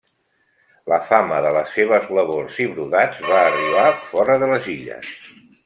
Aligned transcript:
La 0.93 0.97
fama 1.09 1.41
de 1.47 1.51
les 1.57 1.75
seves 1.75 2.09
labors 2.19 2.57
i 2.65 2.67
brodats 2.73 3.21
va 3.29 3.39
arribar 3.53 3.87
fora 4.09 4.41
de 4.45 4.51
les 4.57 4.75
illes. 4.77 5.17